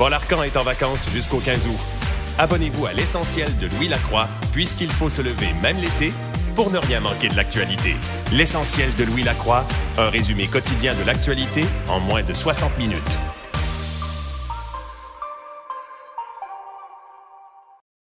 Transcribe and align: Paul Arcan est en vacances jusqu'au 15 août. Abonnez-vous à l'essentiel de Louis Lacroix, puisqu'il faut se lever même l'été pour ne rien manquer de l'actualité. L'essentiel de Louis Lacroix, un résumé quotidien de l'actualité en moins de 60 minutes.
Paul 0.00 0.14
Arcan 0.14 0.42
est 0.44 0.56
en 0.56 0.62
vacances 0.62 1.10
jusqu'au 1.12 1.40
15 1.40 1.66
août. 1.66 1.78
Abonnez-vous 2.38 2.86
à 2.86 2.94
l'essentiel 2.94 3.54
de 3.58 3.66
Louis 3.66 3.86
Lacroix, 3.86 4.30
puisqu'il 4.50 4.88
faut 4.88 5.10
se 5.10 5.20
lever 5.20 5.48
même 5.60 5.76
l'été 5.76 6.10
pour 6.56 6.70
ne 6.70 6.78
rien 6.78 7.00
manquer 7.00 7.28
de 7.28 7.36
l'actualité. 7.36 7.96
L'essentiel 8.32 8.88
de 8.98 9.04
Louis 9.04 9.24
Lacroix, 9.24 9.62
un 9.98 10.08
résumé 10.08 10.46
quotidien 10.46 10.94
de 10.94 11.02
l'actualité 11.04 11.66
en 11.86 12.00
moins 12.00 12.22
de 12.22 12.32
60 12.32 12.78
minutes. 12.78 13.18